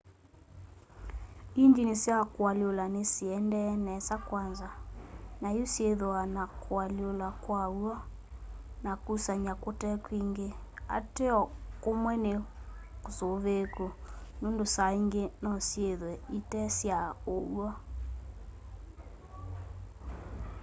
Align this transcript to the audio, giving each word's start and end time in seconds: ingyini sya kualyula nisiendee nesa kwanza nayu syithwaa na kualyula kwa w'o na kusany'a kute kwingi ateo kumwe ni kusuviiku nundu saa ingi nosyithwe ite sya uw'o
ingyini 1.61 1.95
sya 2.03 2.17
kualyula 2.33 2.85
nisiendee 2.93 3.71
nesa 3.85 4.15
kwanza 4.27 4.69
nayu 5.41 5.65
syithwaa 5.73 6.25
na 6.35 6.43
kualyula 6.63 7.27
kwa 7.43 7.63
w'o 7.81 7.95
na 8.83 8.91
kusany'a 9.03 9.53
kute 9.63 9.89
kwingi 10.05 10.49
ateo 10.97 11.41
kumwe 11.83 12.13
ni 12.23 12.33
kusuviiku 13.03 13.85
nundu 14.39 14.65
saa 14.75 14.93
ingi 14.99 15.23
nosyithwe 15.43 16.13
ite 16.37 16.61
sya 16.77 16.99
uw'o 17.35 17.69